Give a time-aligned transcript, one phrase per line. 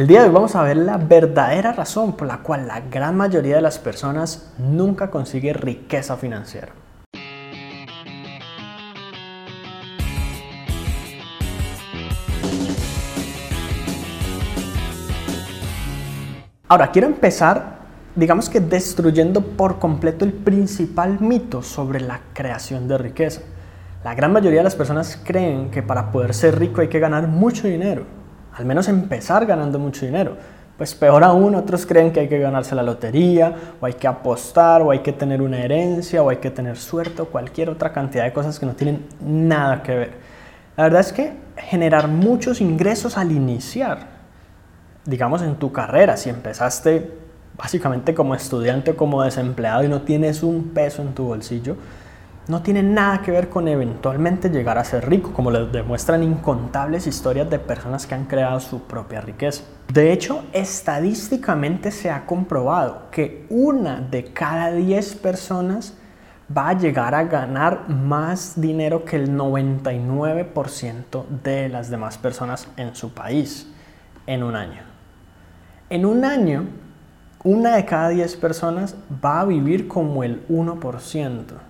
[0.00, 3.18] El día de hoy vamos a ver la verdadera razón por la cual la gran
[3.18, 6.68] mayoría de las personas nunca consigue riqueza financiera.
[16.66, 17.80] Ahora, quiero empezar,
[18.16, 23.42] digamos que destruyendo por completo el principal mito sobre la creación de riqueza.
[24.02, 27.28] La gran mayoría de las personas creen que para poder ser rico hay que ganar
[27.28, 28.06] mucho dinero,
[28.54, 30.36] al menos empezar ganando mucho dinero.
[30.76, 34.80] Pues peor aún, otros creen que hay que ganarse la lotería, o hay que apostar,
[34.80, 38.24] o hay que tener una herencia, o hay que tener suerte, o cualquier otra cantidad
[38.24, 40.12] de cosas que no tienen nada que ver.
[40.76, 44.20] La verdad es que generar muchos ingresos al iniciar
[45.04, 47.18] digamos, en tu carrera, si empezaste
[47.56, 51.76] básicamente como estudiante o como desempleado y no tienes un peso en tu bolsillo,
[52.48, 57.06] no tiene nada que ver con eventualmente llegar a ser rico, como les demuestran incontables
[57.06, 59.64] historias de personas que han creado su propia riqueza.
[59.92, 65.94] De hecho, estadísticamente se ha comprobado que una de cada 10 personas
[66.56, 72.94] va a llegar a ganar más dinero que el 99% de las demás personas en
[72.96, 73.68] su país
[74.26, 74.82] en un año.
[75.88, 76.66] En un año,
[77.44, 81.69] una de cada 10 personas va a vivir como el 1%.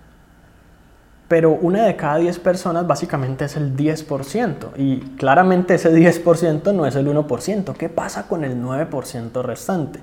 [1.30, 4.72] Pero una de cada 10 personas básicamente es el 10%.
[4.76, 7.72] Y claramente ese 10% no es el 1%.
[7.76, 10.00] ¿Qué pasa con el 9% restante?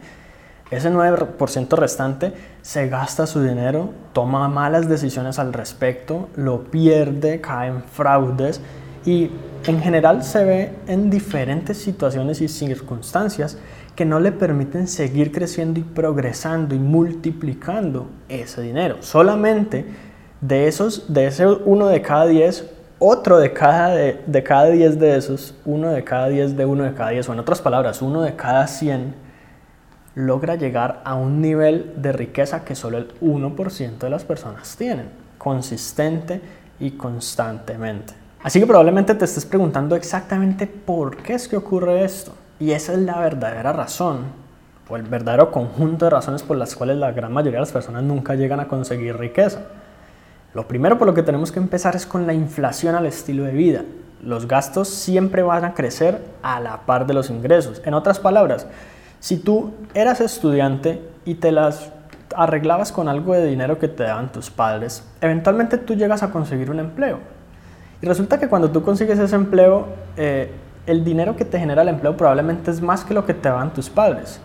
[0.72, 7.68] Ese 9% restante se gasta su dinero, toma malas decisiones al respecto, lo pierde, cae
[7.72, 8.62] en fraudes
[9.06, 9.30] y
[9.66, 13.58] en general se ve en diferentes situaciones y circunstancias
[13.98, 18.98] que no le permiten seguir creciendo y progresando y multiplicando ese dinero.
[19.02, 20.07] Solamente
[20.42, 25.00] de esos, de ese uno de cada diez, otro de cada, de, de cada diez
[25.00, 28.02] de esos, uno de cada diez de uno de cada diez, o en otras palabras,
[28.02, 29.14] uno de cada cien,
[30.16, 35.10] logra llegar a un nivel de riqueza que solo el 1% de las personas tienen,
[35.38, 36.42] consistente
[36.80, 38.14] y constantemente.
[38.42, 42.34] Así que probablemente te estés preguntando exactamente por qué es que ocurre esto.
[42.60, 44.22] Y esa es la verdadera razón,
[44.90, 48.02] o el verdadero conjunto de razones por las cuales la gran mayoría de las personas
[48.04, 49.68] nunca llegan a conseguir riqueza.
[50.58, 53.52] Lo primero por lo que tenemos que empezar es con la inflación al estilo de
[53.52, 53.84] vida.
[54.24, 57.80] Los gastos siempre van a crecer a la par de los ingresos.
[57.86, 58.66] En otras palabras,
[59.20, 61.92] si tú eras estudiante y te las
[62.36, 66.72] arreglabas con algo de dinero que te daban tus padres, eventualmente tú llegas a conseguir
[66.72, 67.20] un empleo.
[68.02, 69.86] Y resulta que cuando tú consigues ese empleo,
[70.16, 70.50] eh,
[70.88, 73.76] el dinero que te genera el empleo probablemente es más que lo que te dan
[73.76, 74.42] tus padres.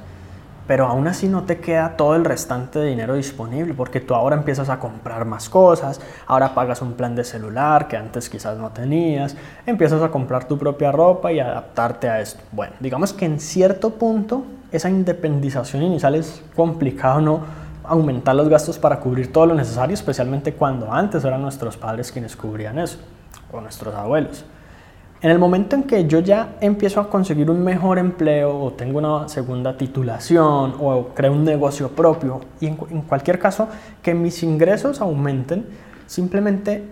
[0.66, 4.36] Pero aún así no te queda todo el restante de dinero disponible porque tú ahora
[4.36, 8.70] empiezas a comprar más cosas, ahora pagas un plan de celular que antes quizás no
[8.70, 9.36] tenías,
[9.66, 12.42] empiezas a comprar tu propia ropa y adaptarte a esto.
[12.52, 17.40] Bueno, digamos que en cierto punto esa independización inicial es complicado no
[17.84, 22.36] aumentar los gastos para cubrir todo lo necesario, especialmente cuando antes eran nuestros padres quienes
[22.36, 22.98] cubrían eso,
[23.50, 24.44] o nuestros abuelos.
[25.22, 28.98] En el momento en que yo ya empiezo a conseguir un mejor empleo o tengo
[28.98, 33.68] una segunda titulación o creo un negocio propio y en, cualquier caso
[34.02, 35.64] que mis ingresos aumenten,
[36.08, 36.88] simplemente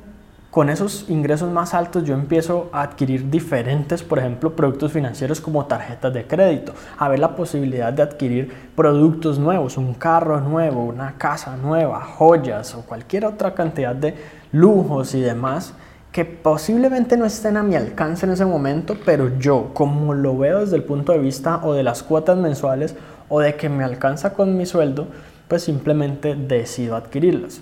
[0.49, 5.67] con esos ingresos más altos yo empiezo a adquirir diferentes, por ejemplo, productos financieros como
[5.67, 11.15] tarjetas de crédito, a ver la posibilidad de adquirir productos nuevos, un carro nuevo, una
[11.19, 14.15] casa nueva, joyas o cualquier otra cantidad de
[14.53, 15.75] lujos y demás
[16.13, 20.61] que posiblemente no estén a mi alcance en ese momento, pero yo, como lo veo
[20.61, 22.97] desde el punto de vista o de las cuotas mensuales
[23.29, 25.07] o de que me alcanza con mi sueldo,
[25.47, 27.61] pues simplemente decido adquirirlas.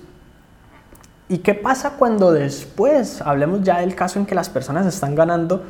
[1.29, 5.63] ¿Y qué pasa cuando después, hablemos ya del caso en que las personas están ganando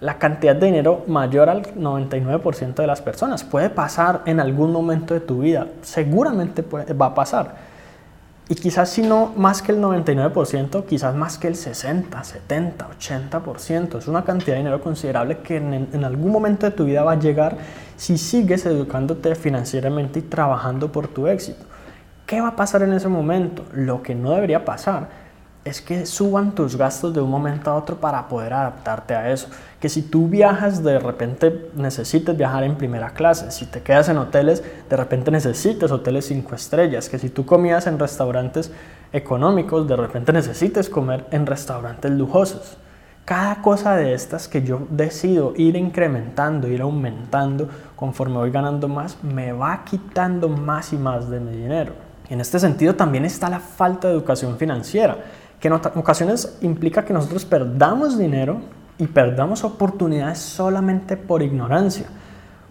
[0.00, 3.44] la cantidad de dinero mayor al 99% de las personas?
[3.44, 6.62] Puede pasar en algún momento de tu vida, seguramente
[6.94, 7.54] va a pasar.
[8.48, 13.98] Y quizás si no más que el 99%, quizás más que el 60, 70, 80%.
[13.98, 17.12] Es una cantidad de dinero considerable que en, en, algún momento de tu vida va
[17.12, 17.56] a llegar
[17.96, 21.64] si sigues educándote financieramente y trabajando por tu éxito.
[22.26, 23.64] ¿Qué va a pasar en ese momento?
[23.72, 25.23] Lo que no debería pasar
[25.64, 29.48] es que suban tus gastos de un momento a otro para poder adaptarte a eso.
[29.80, 33.50] Que si tú viajas, de repente necesites viajar en primera clase.
[33.50, 37.08] Si te quedas en hoteles, de repente necesites hoteles cinco estrellas.
[37.08, 38.70] Que si tú comías en restaurantes
[39.12, 42.76] económicos, de repente necesites comer en restaurantes lujosos.
[43.24, 49.16] Cada cosa de estas que yo decido ir incrementando, ir aumentando conforme voy ganando más,
[49.22, 51.94] me va quitando más y más de mi dinero.
[52.28, 55.16] En este sentido también está la falta de educación financiera
[55.64, 58.60] que en ocasiones implica que nosotros perdamos dinero
[58.98, 62.04] y perdamos oportunidades solamente por ignorancia.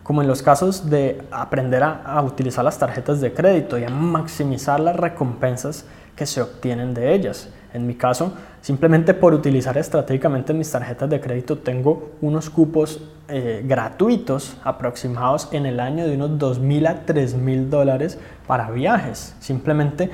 [0.03, 3.89] como en los casos de aprender a, a, utilizar las tarjetas de crédito y a
[3.89, 5.85] maximizar las recompensas
[6.15, 7.49] que se obtienen de ellas.
[7.73, 13.63] En mi caso, simplemente por utilizar estratégicamente mis tarjetas de crédito tengo unos cupos eh,
[13.65, 19.35] gratuitos aproximados en el año de unos 2.000 a 3.000 dólares para viajes.
[19.39, 20.11] Simplemente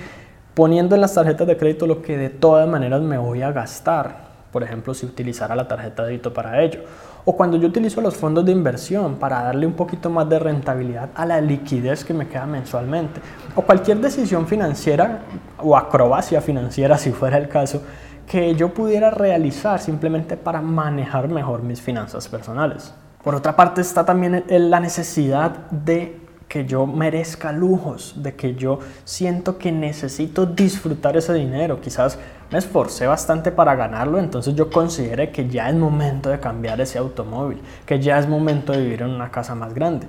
[0.53, 4.29] poniendo en las tarjetas de crédito lo que de todas maneras me voy a gastar.
[4.51, 6.81] Por ejemplo, si utilizara la tarjeta de débito para ello.
[7.25, 11.09] O cuando yo utilizo los fondos de inversión para darle un poquito más de rentabilidad
[11.13, 13.21] a la liquidez que me queda mensualmente.
[13.55, 15.19] O cualquier decisión financiera
[15.59, 17.83] o acrobacia financiera, si fuera el caso,
[18.25, 22.93] que yo pudiera realizar simplemente para manejar mejor mis finanzas personales.
[23.23, 28.79] Por otra parte está también la necesidad de que yo merezca lujos, de que yo
[29.05, 31.79] siento que necesito disfrutar ese dinero.
[31.79, 32.17] Quizás
[32.51, 36.97] me esforcé bastante para ganarlo, entonces yo consideré que ya es momento de cambiar ese
[36.97, 40.07] automóvil, que ya es momento de vivir en una casa más grande.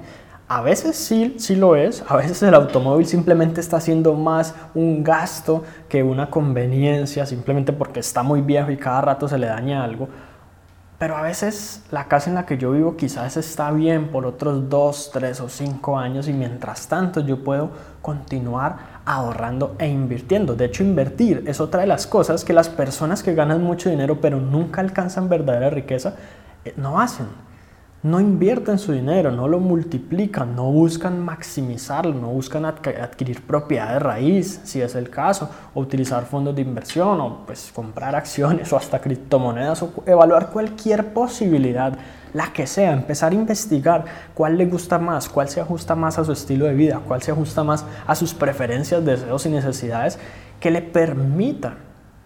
[0.49, 5.05] A veces sí, sí lo es, a veces el automóvil simplemente está siendo más un
[5.05, 9.85] gasto que una conveniencia, simplemente porque está muy viejo y cada rato se le daña
[9.85, 10.09] algo.
[11.01, 14.69] Pero a veces la casa en la que yo vivo quizás está bien por otros
[14.69, 17.71] dos, tres o cinco años y mientras tanto yo puedo
[18.03, 20.55] continuar ahorrando e invirtiendo.
[20.57, 24.21] De hecho, invertir es otra de las cosas que las personas que ganan mucho dinero
[24.21, 26.17] pero nunca alcanzan verdadera riqueza
[26.67, 27.29] eh, no hacen
[28.03, 33.99] no invierten su dinero, no lo multiplican, no buscan maximizarlo, no buscan adquirir propiedad de
[33.99, 38.79] raíz, si es el caso, o utilizar fondos de inversión, o pues comprar acciones o
[38.79, 41.93] hasta criptomonedas, o evaluar cualquier posibilidad,
[42.33, 46.25] la que sea, empezar a investigar cuál le gusta más, cuál se ajusta más a
[46.25, 50.19] su estilo de vida, cuál se ajusta más a sus preferencias, deseos y necesidades,
[50.59, 51.75] que le permita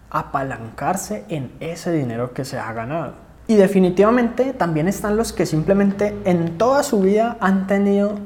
[0.09, 3.34] apalancarse en ese dinero que se ha ganado.
[3.47, 8.19] Y definitivamente también están los que simplemente en toda su vida han tenido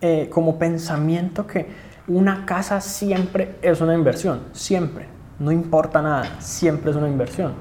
[0.00, 1.68] eh, como pensamiento que
[2.06, 5.06] una casa siempre es una inversión, siempre,
[5.38, 7.52] no importa nada, siempre es una inversión.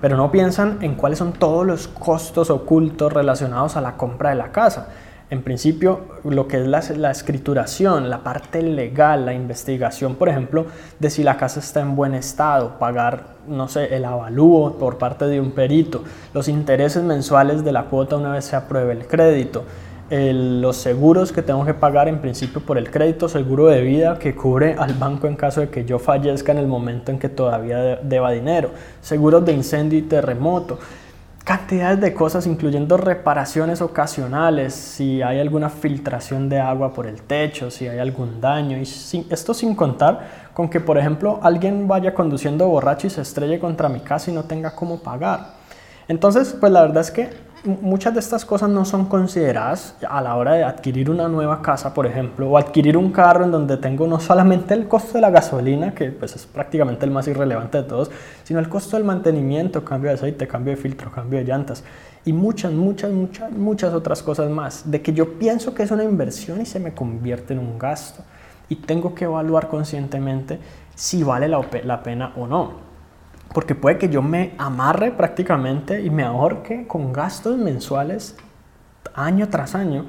[0.00, 4.36] Pero no piensan en cuáles son todos los costos ocultos relacionados a la compra de
[4.36, 4.88] la casa.
[5.34, 10.66] En principio, lo que es la, escrituración, la parte legal, la investigación, por ejemplo,
[11.00, 15.24] de si la casa está en buen estado, pagar, no sé, el avalúo por parte
[15.24, 16.04] de un perito,
[16.34, 19.64] los intereses mensuales de la cuota una vez se apruebe el crédito,
[20.08, 24.36] los seguros que tengo que pagar en principio por el crédito, seguro de vida que
[24.36, 27.96] cubre al banco en caso de que yo fallezca en el momento en que todavía
[27.96, 28.70] deba dinero,
[29.00, 30.78] seguros de incendio y terremoto
[31.44, 37.70] cantidades de cosas, incluyendo reparaciones ocasionales, si hay alguna filtración de agua por el techo,
[37.70, 38.82] si hay algún daño, y
[39.28, 43.90] esto sin contar con que, por ejemplo, alguien vaya conduciendo borracho y se estrelle contra
[43.90, 45.56] mi casa y no tenga cómo pagar.
[46.08, 47.30] Entonces, pues la verdad es que
[47.64, 51.94] muchas de estas cosas no son consideradas a la hora de adquirir una nueva casa,
[51.94, 55.30] por ejemplo, o adquirir un carro en donde tengo no solamente el costo de la
[55.30, 58.10] gasolina, que pues es prácticamente el más irrelevante de todos,
[58.42, 61.84] sino el costo del mantenimiento, cambio de aceite, cambio de filtro, cambio de llantas
[62.24, 66.04] y muchas, muchas, muchas, muchas otras cosas más, de que yo pienso que es una
[66.04, 68.22] inversión y se me convierte en un gasto
[68.68, 70.58] y tengo que evaluar conscientemente
[70.94, 72.93] si vale la, la pena o no
[73.54, 78.36] porque puede que yo me amarre prácticamente y me ahorque con gastos mensuales
[79.14, 80.06] año tras año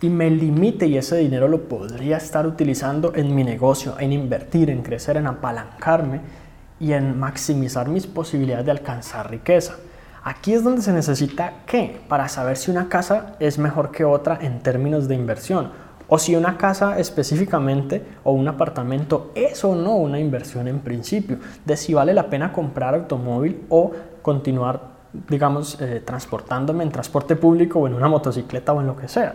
[0.00, 4.70] y me limite y ese dinero lo podría estar utilizando en mi negocio, en invertir,
[4.70, 6.20] en crecer, en apalancarme
[6.78, 9.74] y en maximizar mis posibilidades de alcanzar riqueza.
[10.22, 14.38] Aquí es donde se necesita qué para saber si una casa es mejor que otra
[14.40, 15.72] en términos de inversión
[16.14, 21.38] o si una casa específicamente o un apartamento es o no una inversión en principio,
[21.64, 23.90] de si vale la pena comprar automóvil o
[24.22, 24.80] continuar,
[25.28, 29.34] digamos, eh, transportándome en transporte público o en una motocicleta o en lo que sea.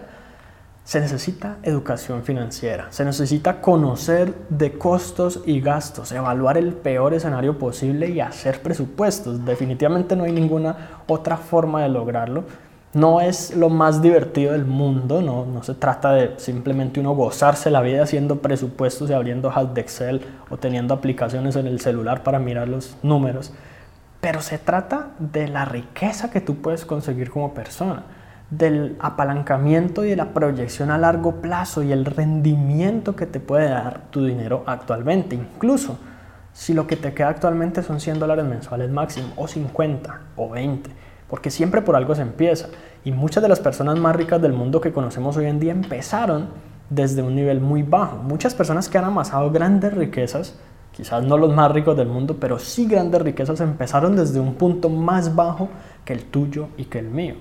[0.86, 7.59] Se necesita educación financiera, se necesita conocer de costos y gastos, evaluar el peor escenario
[7.59, 9.43] posible y hacer presupuestos.
[9.43, 12.45] Definitivamente no hay ninguna otra forma de lograrlo
[12.93, 17.69] no es lo más divertido del mundo, no, no se trata de simplemente uno gozarse
[17.69, 22.24] la vida haciendo presupuestos y abriendo hojas de Excel o teniendo aplicaciones en el celular
[22.24, 23.53] para mirar los números,
[24.22, 28.03] pero se trata de la riqueza que tú puedes conseguir como persona,
[28.50, 33.69] del apalancamiento y de la proyección a largo plazo y el rendimiento que te puede
[33.69, 36.00] dar tu dinero actualmente, incluso
[36.51, 41.08] si lo que te queda actualmente son 100 dólares mensuales máximo o 50 o 20
[41.29, 42.69] porque siempre por algo se empieza.
[43.03, 46.48] Y muchas de las personas más ricas del mundo que conocemos hoy en día empezaron
[46.89, 48.17] desde un nivel muy bajo.
[48.17, 50.55] Muchas personas que han amasado grandes riquezas,
[50.91, 54.89] quizás no los más ricos del mundo, pero sí grandes riquezas, empezaron desde un punto
[54.89, 55.69] más bajo
[56.03, 57.36] que el tuyo y que el mío.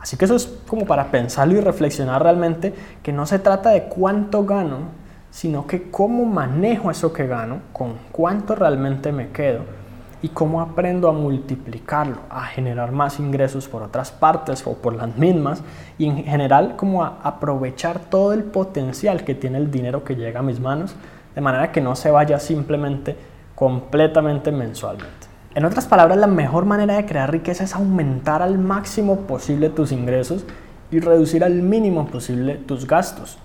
[0.00, 2.72] Así que eso es como para pensarlo y reflexionar realmente
[3.02, 5.00] que no se trata de cuánto gano,
[5.30, 9.79] sino que cómo manejo eso que gano, con cuánto realmente me quedo
[10.22, 15.16] y cómo aprendo a multiplicarlo, a generar más ingresos por otras partes o por las
[15.16, 15.62] mismas
[15.98, 20.40] y en general como a aprovechar todo el potencial que tiene el dinero que llega
[20.40, 20.94] a mis manos
[21.34, 23.16] de manera que no se vaya simplemente
[23.54, 25.28] completamente mensualmente.
[25.54, 29.90] En otras palabras, la mejor manera de crear riqueza es aumentar al máximo posible tus
[29.90, 30.44] ingresos
[30.90, 33.38] y reducir al mínimo posible tus gastos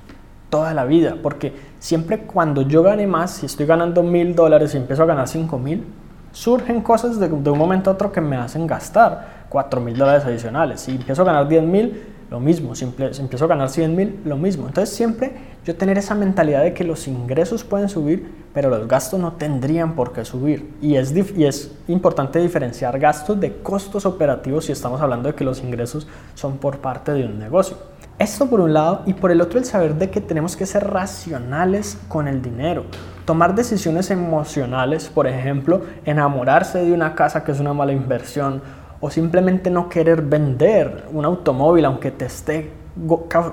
[0.50, 4.77] toda la vida, porque siempre cuando yo gane más, si estoy ganando mil dólares y
[4.77, 5.84] empiezo a ganar cinco mil,
[6.36, 10.82] surgen cosas de, un momento a otro que me hacen gastar cuatro mil dólares adicionales.
[10.82, 12.75] Si empiezo a ganar diez mil, lo mismo.
[12.75, 14.68] Si empiezo a ganar 100 mil, lo mismo.
[14.68, 15.32] Entonces siempre
[15.63, 19.96] yo tener esa mentalidad de que los ingresos pueden subir, pero los gastos no tendrían
[19.96, 20.74] por qué subir.
[20.82, 25.44] Y es, y es importante diferenciar gastos de costos operativos si estamos hablando de que
[25.44, 27.77] los ingresos son por parte de un negocio.
[28.18, 30.88] Esto por un lado y por el otro el saber de que tenemos que ser
[30.88, 32.86] racionales con el dinero.
[33.25, 38.62] Tomar decisiones emocionales, por ejemplo, enamorarse de una casa que es una mala inversión
[39.01, 42.72] o simplemente no querer vender un automóvil aunque te esté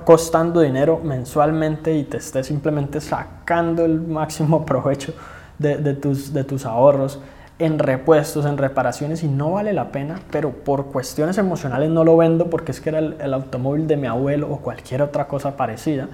[0.04, 5.14] costando dinero mensualmente y te esté simplemente sacando el máximo provecho
[5.58, 7.20] de, tus, ahorros
[7.58, 12.16] en repuestos, en reparaciones y no vale la pena, pero por cuestiones emocionales no lo
[12.16, 16.08] vendo porque es que era el, automóvil de mi abuelo o cualquier otra cosa parecida.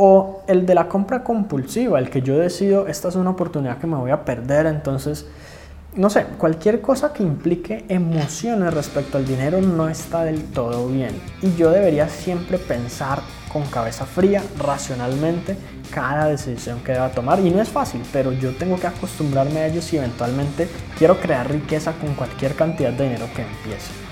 [0.00, 3.88] O el de la compra compulsiva, el que yo decido, esta es una oportunidad que
[3.88, 5.26] me voy a perder, entonces
[5.94, 11.20] no sé, cualquier cosa que implique emociones respecto al dinero no está del todo bien.
[11.42, 13.20] Y yo debería siempre pensar
[13.52, 15.56] con cabeza fría, racionalmente,
[15.92, 17.40] cada decisión que deba tomar.
[17.40, 21.50] Y no es fácil, pero yo tengo que acostumbrarme a ello si eventualmente quiero crear
[21.50, 24.07] riqueza con cualquier cantidad de dinero que empiece.